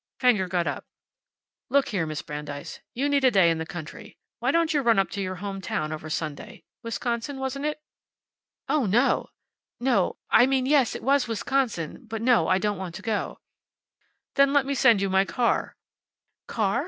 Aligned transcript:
Fenger 0.19 0.47
got 0.47 0.65
up. 0.65 0.83
"Look 1.69 1.89
here, 1.89 2.07
Miss 2.07 2.23
Brandeis. 2.23 2.79
You 2.95 3.07
need 3.07 3.23
a 3.23 3.29
day 3.29 3.51
in 3.51 3.59
the 3.59 3.67
country. 3.67 4.17
Why 4.39 4.49
don't 4.49 4.73
you 4.73 4.81
run 4.81 4.97
up 4.97 5.11
to 5.11 5.21
your 5.21 5.35
home 5.35 5.61
town 5.61 5.91
over 5.93 6.09
Sunday? 6.09 6.63
Wisconsin, 6.81 7.37
wasn't 7.37 7.67
it?" 7.67 7.79
"Oh, 8.67 8.87
no! 8.87 9.27
No. 9.79 10.17
I 10.31 10.47
mean 10.47 10.65
yes 10.65 10.95
it 10.95 11.03
was 11.03 11.27
Wisconsin, 11.27 12.05
but 12.07 12.23
no 12.23 12.47
I 12.47 12.57
don't 12.57 12.79
want 12.79 12.95
to 12.95 13.03
go." 13.03 13.41
"Then 14.33 14.53
let 14.53 14.65
me 14.65 14.73
send 14.73 15.01
you 15.03 15.09
my 15.11 15.23
car." 15.23 15.75
"Car! 16.47 16.79